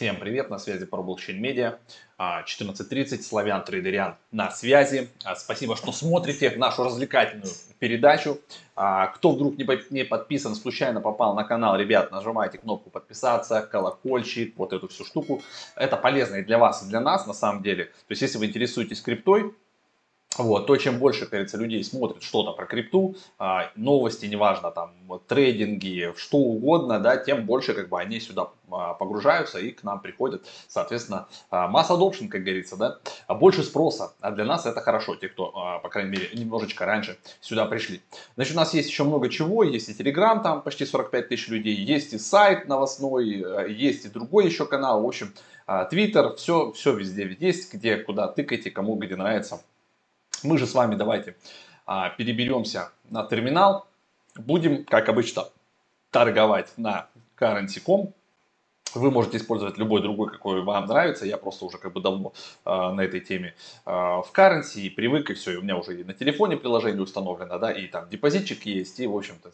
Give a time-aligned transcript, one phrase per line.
[0.00, 1.76] Всем привет, на связи про блокчейн медиа.
[2.18, 5.10] 14.30, Славян Трейдериан на связи.
[5.24, 8.38] А, спасибо, что смотрите нашу развлекательную передачу.
[8.76, 14.72] А, кто вдруг не подписан, случайно попал на канал, ребят, нажимайте кнопку подписаться, колокольчик, вот
[14.72, 15.42] эту всю штуку.
[15.76, 17.84] Это полезно и для вас, и для нас на самом деле.
[17.84, 19.54] То есть, если вы интересуетесь криптой,
[20.38, 24.94] вот, то чем больше, как говорится, людей смотрит что-то про крипту, а, новости, неважно, там,
[25.26, 30.00] трейдинги, что угодно, да, тем больше, как бы, они сюда а, погружаются и к нам
[30.00, 35.16] приходят, соответственно, а, масса adoption, как говорится, да, больше спроса, а для нас это хорошо,
[35.16, 35.50] те, кто,
[35.82, 38.00] по крайней мере, немножечко раньше сюда пришли.
[38.36, 41.74] Значит, у нас есть еще много чего, есть и Telegram, там почти 45 тысяч людей,
[41.74, 45.34] есть и сайт новостной, есть и другой еще канал, в общем,
[45.66, 49.60] Twitter, все, все везде есть, где, куда тыкайте, кому где нравится,
[50.42, 51.36] мы же с вами давайте
[51.86, 53.86] а, переберемся на терминал.
[54.36, 55.48] Будем, как обычно,
[56.10, 57.08] торговать на
[57.38, 58.12] currency.com.
[58.94, 61.24] Вы можете использовать любой другой, какой вам нравится.
[61.24, 62.32] Я просто уже как бы давно
[62.64, 63.54] э, на этой теме
[63.86, 65.52] э, в currency и привык, и все.
[65.52, 69.06] И у меня уже и на телефоне приложение установлено, да, и там депозитчик есть, и,
[69.06, 69.52] в общем-то,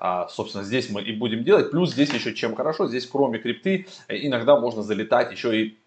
[0.00, 1.70] э, собственно, здесь мы и будем делать.
[1.70, 5.78] Плюс здесь еще чем хорошо, здесь кроме крипты иногда можно залетать еще и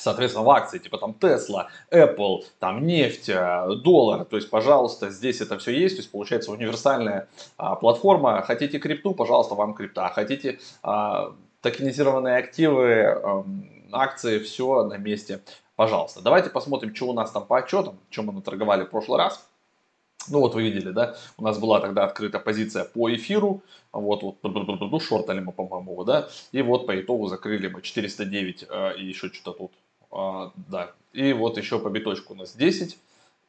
[0.00, 5.40] соответственно, в акции, типа там Tesla, Apple, там нефть, э, доллар, то есть, пожалуйста, здесь
[5.40, 10.58] это все есть, то есть, получается универсальная а, платформа, хотите крипту, пожалуйста, вам крипта, хотите
[10.82, 13.44] а, токенизированные активы, а,
[13.92, 15.40] акции, все на месте,
[15.76, 16.22] пожалуйста.
[16.22, 19.46] Давайте посмотрим, что у нас там по отчетам, чем мы наторговали в прошлый раз.
[20.28, 25.02] Ну вот вы видели, да, у нас была тогда открыта позиция по эфиру, вот, вот,
[25.02, 29.52] шортали мы, по-моему, да, и вот по итогу закрыли мы 409 э, и еще что-то
[29.52, 29.72] тут
[30.10, 30.92] а, да.
[31.12, 32.98] И вот еще по биточку у нас 10.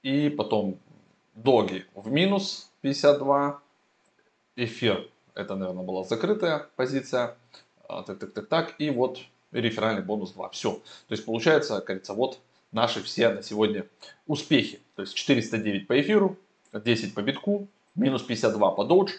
[0.03, 0.79] И потом
[1.35, 3.61] доги в минус 52.
[4.57, 7.37] Эфир, это, наверное, была закрытая позиция.
[7.87, 8.75] А, так, так, так, так.
[8.79, 9.19] И вот
[9.51, 10.49] реферальный бонус 2.
[10.49, 10.73] Все.
[11.07, 12.39] То есть получается, говорится, вот
[12.71, 13.85] наши все на сегодня
[14.27, 14.79] успехи.
[14.95, 16.37] То есть 409 по эфиру,
[16.73, 19.11] 10 по битку, минус 52 по додж,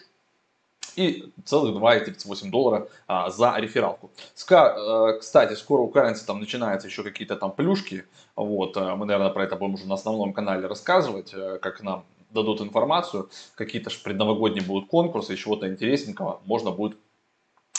[0.95, 4.11] и целых 2,38 доллара а, за рефералку.
[4.35, 8.05] Ска, э, кстати, скоро у Currency там начинаются еще какие-то там плюшки.
[8.35, 12.05] Вот, э, мы, наверное, про это будем уже на основном канале рассказывать, э, как нам
[12.29, 13.29] дадут информацию.
[13.55, 16.97] Какие-то же предновогодние будут конкурсы, чего-то интересненького можно будет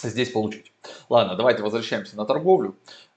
[0.03, 0.73] здесь получить.
[1.09, 2.77] Ладно, давайте возвращаемся на торговлю.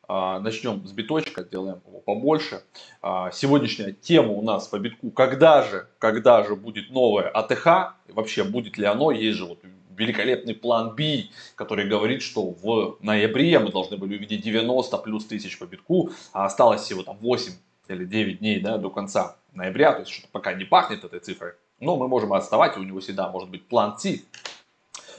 [0.10, 2.64] А, начнем с биточка, делаем его побольше.
[3.02, 8.46] А, сегодняшняя тема у нас по битку, когда же, когда же будет новое АТХ, вообще
[8.46, 9.60] будет ли оно, есть же вот
[9.98, 11.26] великолепный план B,
[11.56, 16.46] который говорит, что в ноябре мы должны были увидеть 90 плюс тысяч по битку, а
[16.46, 17.54] осталось всего там 8
[17.90, 21.54] или 9 дней да, до конца ноября, то есть что-то пока не пахнет этой цифрой.
[21.80, 24.22] Но мы можем отставать, у него всегда может быть план C.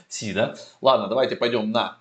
[0.07, 0.55] C, да?
[0.81, 1.97] Ладно, давайте пойдем на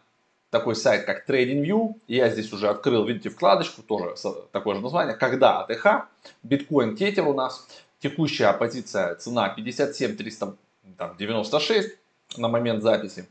[0.50, 1.94] такой сайт, как TradingView.
[2.06, 4.14] Я здесь уже открыл, видите, вкладочку, тоже
[4.50, 5.14] такое же название.
[5.14, 6.08] Когда АТХ,
[6.42, 7.68] биткоин тетер у нас,
[8.00, 11.98] текущая позиция, цена 57 396
[12.36, 13.28] на момент записи.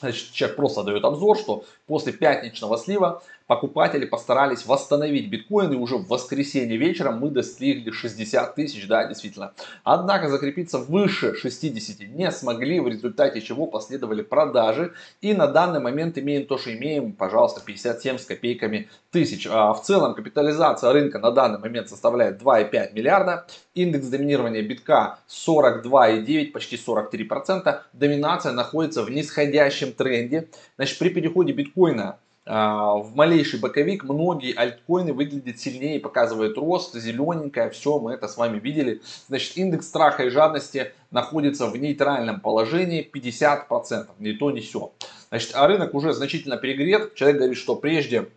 [0.00, 5.96] Значит, человек просто дает обзор, что после пятничного слива покупатели постарались восстановить биткоин, и уже
[5.96, 9.54] в воскресенье вечером мы достигли 60 тысяч, да, действительно.
[9.82, 14.92] Однако закрепиться выше 60 не смогли, в результате чего последовали продажи,
[15.22, 19.48] и на данный момент имеем то, что имеем, пожалуйста, 57 с копейками тысяч.
[19.50, 26.52] А в целом капитализация рынка на данный момент составляет 2,5 миллиарда, индекс доминирования битка 42,9,
[26.52, 30.48] почти 43%, доминация находится в нисходящем тренде.
[30.76, 32.18] Значит, при переходе биткоина
[32.50, 38.38] а, в малейший боковик многие альткоины выглядят сильнее, показывают рост, зелененькое, все, мы это с
[38.38, 39.02] вами видели.
[39.28, 44.92] Значит, индекс страха и жадности находится в нейтральном положении 50%, не то, не все.
[45.28, 47.14] Значит, а рынок уже значительно перегрет.
[47.14, 48.30] Человек говорит, что прежде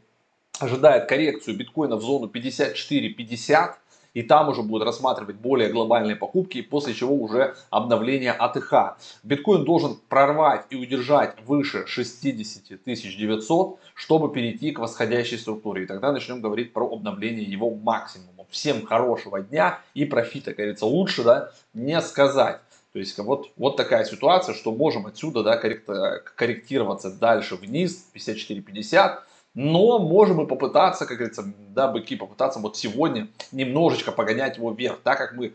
[0.59, 3.75] ожидает коррекцию биткоина в зону 54-50,
[4.13, 8.97] и там уже будут рассматривать более глобальные покупки, после чего уже обновление АТХ.
[9.23, 15.83] Биткоин должен прорвать и удержать выше 60 900, чтобы перейти к восходящей структуре.
[15.83, 18.45] И тогда начнем говорить про обновление его максимума.
[18.50, 22.59] Всем хорошего дня и профита, как говорится, лучше да, не сказать.
[22.94, 29.19] То есть вот, вот такая ситуация, что можем отсюда да, корректироваться дальше вниз, 54-50,
[29.53, 35.00] но можем и попытаться, как говорится, да, быки, попытаться вот сегодня немножечко погонять его вверх.
[35.03, 35.53] Так как мы э,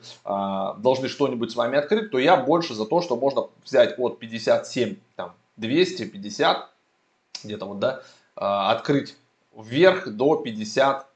[0.78, 4.96] должны что-нибудь с вами открыть, то я больше за то, что можно взять от 57,
[5.16, 6.70] там, 250,
[7.44, 8.02] где-то вот, да,
[8.36, 9.16] э, открыть
[9.56, 11.06] вверх до 50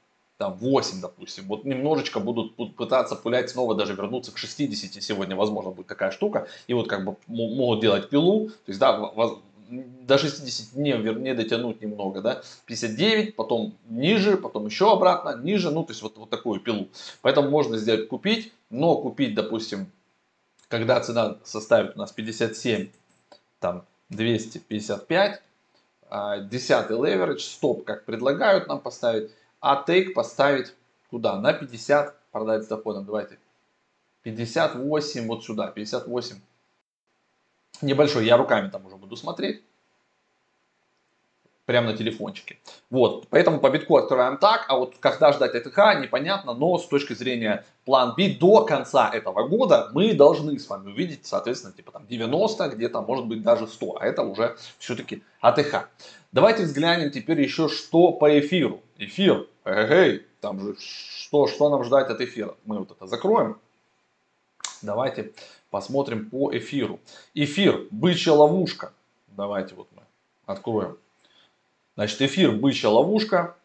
[0.41, 1.43] там 8, допустим.
[1.45, 5.03] Вот немножечко будут пытаться пулять снова, даже вернуться к 60.
[5.03, 6.47] Сегодня, возможно, будет такая штука.
[6.65, 8.49] И вот как бы могут делать пилу.
[8.49, 9.13] То есть, да,
[9.71, 15.83] до 60 не, не дотянуть немного, да, 59, потом ниже, потом еще обратно, ниже, ну,
[15.83, 16.89] то есть вот, вот такую пилу.
[17.21, 19.87] Поэтому можно сделать купить, но купить, допустим,
[20.67, 22.89] когда цена составит у нас 57,
[23.59, 25.41] там 255,
[26.41, 29.31] 10 leverage, стоп, как предлагают нам поставить,
[29.61, 30.73] а тейк поставить
[31.09, 31.39] куда?
[31.39, 33.37] На 50, продать с доходом, давайте.
[34.23, 36.35] 58, вот сюда, 58.
[37.81, 39.63] Небольшой, я руками там уже буду смотреть
[41.71, 42.57] прямо на телефончике.
[42.89, 47.13] Вот, поэтому по битку открываем так, а вот когда ждать АТХ, непонятно, но с точки
[47.13, 52.05] зрения план B до конца этого года мы должны с вами увидеть, соответственно, типа там
[52.07, 55.87] 90, где-то может быть даже 100, а это уже все-таки АТХ.
[56.33, 58.81] Давайте взглянем теперь еще, что по эфиру.
[58.97, 62.55] Эфир, эй, там же что, что нам ждать от эфира.
[62.65, 63.57] Мы вот это закроем.
[64.81, 65.33] Давайте
[65.69, 66.99] посмотрим по эфиру.
[67.33, 68.93] Эфир, бычья ловушка.
[69.27, 70.03] Давайте вот мы
[70.45, 70.97] откроем.
[71.95, 73.55] Значит, эфир, бычья ловушка.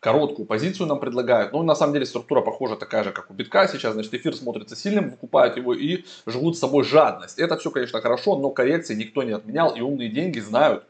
[0.00, 1.52] Короткую позицию нам предлагают.
[1.52, 3.94] Ну, на самом деле, структура похожа такая же, как у битка сейчас.
[3.94, 7.38] Значит, эфир смотрится сильным, выкупают его и живут с собой жадность.
[7.38, 9.74] Это все, конечно, хорошо, но коррекции никто не отменял.
[9.74, 10.84] И умные деньги знают,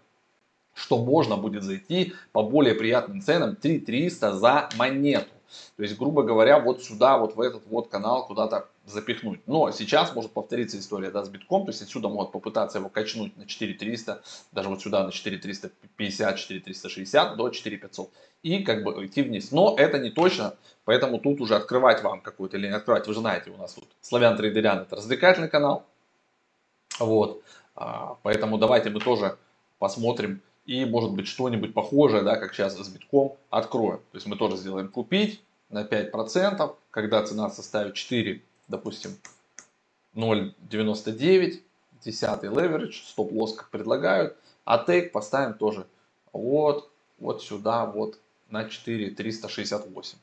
[0.75, 5.36] что можно будет зайти по более приятным ценам 3300 за монету.
[5.77, 9.41] То есть, грубо говоря, вот сюда, вот в этот вот канал куда-то запихнуть.
[9.47, 13.37] Но сейчас может повториться история да, с битком, то есть отсюда могут попытаться его качнуть
[13.37, 14.23] на 4300,
[14.53, 18.11] даже вот сюда на 4350, 4360 до 4500
[18.43, 19.51] и как бы идти вниз.
[19.51, 20.55] Но это не точно,
[20.85, 23.89] поэтому тут уже открывать вам какую-то или не открывать, вы же знаете, у нас тут
[24.01, 25.85] Славян Трейдерян это развлекательный канал,
[26.99, 27.43] вот,
[27.75, 29.37] а, поэтому давайте мы тоже
[29.79, 33.99] посмотрим и может быть что-нибудь похожее, да, как сейчас с битком откроем.
[34.11, 35.41] То есть мы тоже сделаем купить
[35.71, 39.17] на 5%, когда цена составит 4 допустим,
[40.15, 41.61] 0.99,
[42.05, 45.87] 10 leverage, стоп-лосс как предлагают, а тейк поставим тоже
[46.33, 48.19] вот, вот сюда, вот
[48.51, 50.19] на 4,368.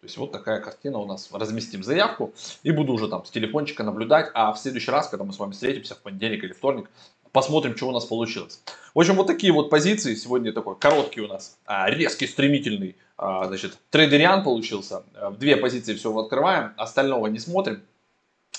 [0.00, 1.30] То есть вот такая картина у нас.
[1.32, 2.32] Разместим заявку
[2.62, 4.30] и буду уже там с телефончика наблюдать.
[4.34, 6.90] А в следующий раз, когда мы с вами встретимся в понедельник или вторник,
[7.36, 8.62] посмотрим, что у нас получилось.
[8.94, 10.14] В общем, вот такие вот позиции.
[10.14, 15.02] Сегодня такой короткий у нас, а, резкий, стремительный а, значит, трейдериан получился.
[15.20, 17.82] В две позиции все открываем, остального не смотрим.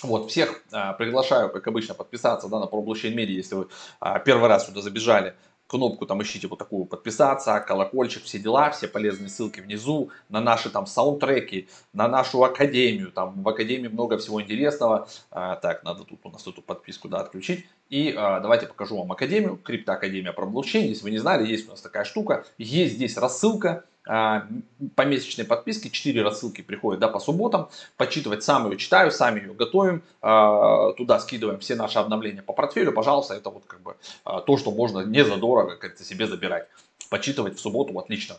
[0.04, 3.68] Вот, всех а, приглашаю, как обычно, подписаться да, на ProBlockchain Media, если вы
[4.00, 5.34] а, первый раз сюда забежали.
[5.68, 10.70] Кнопку там ищите вот такую подписаться, колокольчик, все дела, все полезные ссылки внизу, на наши
[10.70, 15.10] там саундтреки, на нашу академию, там в академии много всего интересного.
[15.30, 17.66] А, так, надо тут у нас эту подписку да, отключить.
[17.90, 20.88] И а, давайте покажу вам академию, криптоакадемия про блокчейн.
[20.88, 25.90] Если вы не знали, есть у нас такая штука, есть здесь рассылка, по месячной подписке
[25.90, 27.70] 4 рассылки приходят да, по субботам.
[27.98, 30.02] Почитывать сам ее читаю, сами ее готовим.
[30.22, 32.94] А, туда скидываем все наши обновления по портфелю.
[32.94, 36.68] Пожалуйста, это вот как бы а, то, что можно не задорого как-то себе забирать.
[37.10, 38.38] Почитывать в субботу отлично.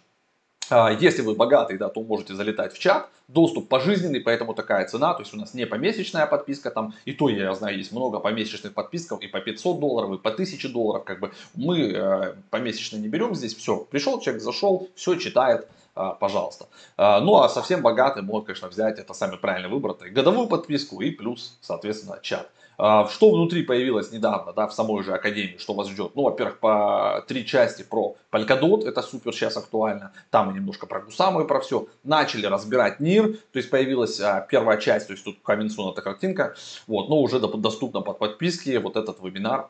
[0.70, 3.08] А, если вы богатый, да, то можете залетать в чат.
[3.28, 5.14] Доступ пожизненный, поэтому такая цена.
[5.14, 8.74] То есть у нас не помесячная подписка, там и то, я знаю, есть много помесячных
[8.74, 11.04] подписков и по 500 долларов, и по 1000 долларов.
[11.04, 13.54] Как бы мы э, помесячно не берем здесь.
[13.54, 16.68] Все, пришел человек, зашел, все читает, э, пожалуйста.
[16.96, 21.00] Э, ну а совсем богатый может, конечно, взять, это самый правильный выбор, это годовую подписку
[21.00, 22.50] и плюс, соответственно, чат.
[22.80, 26.12] А, что внутри появилось недавно, да, в самой же Академии, что вас ждет?
[26.14, 30.12] Ну, во-первых, по три части про Polkadot, это супер сейчас актуально.
[30.30, 31.88] Там мы немножко про Гусаму и про все.
[32.04, 36.54] Начали разбирать НИР, то есть появилась а, первая часть, то есть тут Каминсун эта картинка,
[36.86, 39.68] вот, но уже доступна под подписки, вот этот вебинар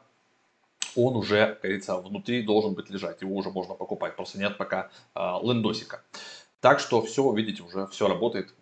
[0.97, 3.23] он уже, как говорится, внутри должен быть лежать.
[3.23, 6.03] Его уже можно покупать, просто нет пока э, лендосика.
[6.61, 8.53] Так что все, видите, уже все работает.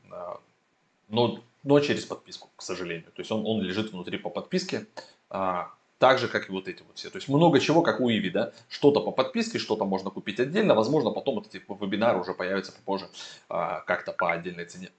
[1.09, 3.11] Но но через подписку, к сожалению.
[3.13, 4.87] То есть он, он лежит внутри по подписке,
[5.29, 7.11] а, так же, как и вот эти вот все.
[7.11, 10.77] То есть много чего, как у Иви, да, что-то по подписке, что-то можно купить отдельно,
[10.77, 13.09] возможно, потом вот эти вебинары уже появятся попозже,
[13.49, 14.91] а, как-то по отдельной цене.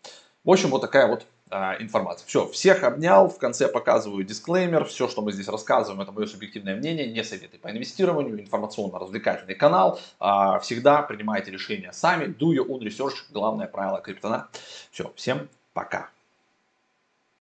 [0.43, 2.27] В общем, вот такая вот а, информация.
[2.27, 6.75] Все, всех обнял, в конце показываю дисклеймер, все, что мы здесь рассказываем, это мое субъективное
[6.75, 12.79] мнение, не советы по инвестированию, информационно-развлекательный канал, а, всегда принимайте решения сами, do your own
[12.79, 14.49] research, главное правило криптона.
[14.91, 15.47] Все, всем
[15.77, 16.16] пока.